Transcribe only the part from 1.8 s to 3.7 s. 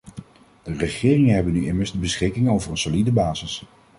de beschikking over een solide basis.